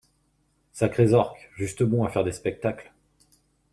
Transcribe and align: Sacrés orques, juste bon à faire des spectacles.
Sacrés 0.73 1.13
orques, 1.13 1.51
juste 1.57 1.83
bon 1.83 2.03
à 2.03 2.09
faire 2.09 2.23
des 2.23 2.31
spectacles. 2.31 2.91